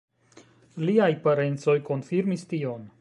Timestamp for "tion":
2.55-2.89